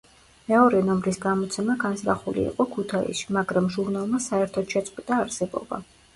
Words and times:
მეორე 0.51 0.79
ნომრის 0.85 1.19
გამოცემა 1.25 1.75
განზრახული 1.83 2.47
იყო 2.53 2.67
ქუთაისში, 2.73 3.29
მაგრამ 3.39 3.69
ჟურნალმა 3.77 4.25
საერთოდ 4.31 4.75
შეწყვიტა 4.75 5.23
არსებობა. 5.29 5.83